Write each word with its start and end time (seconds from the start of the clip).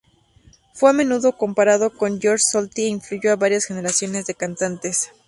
Fue 0.73 0.89
a 0.89 0.93
menudo 0.93 1.37
comparado 1.37 1.91
con 1.95 2.19
Georg 2.19 2.39
Solti 2.39 2.85
e 2.85 2.87
influyó 2.87 3.33
a 3.33 3.35
varias 3.35 3.65
generaciones 3.65 4.25
de 4.25 4.33
cantantes. 4.33 5.11